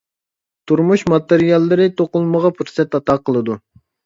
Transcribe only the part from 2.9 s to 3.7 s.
ئاتا قىلىدۇ.